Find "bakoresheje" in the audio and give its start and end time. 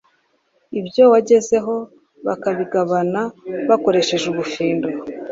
3.69-4.25